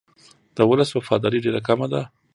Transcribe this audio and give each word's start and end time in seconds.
د 0.57 0.59
ولس 0.69 0.89
وفاداري 0.93 1.39
ډېره 1.45 1.59
کمه 1.67 1.87
ده. 1.93 2.01